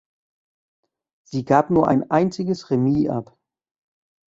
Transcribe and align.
Sie 1.27 1.45
gab 1.45 1.69
nur 1.69 1.87
ein 1.87 2.09
einziges 2.09 2.71
Remis 2.71 3.07
ab. 3.07 3.37